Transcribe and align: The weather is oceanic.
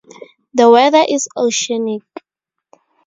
The 0.55 0.67
weather 0.67 1.03
is 1.07 1.27
oceanic. 1.37 2.01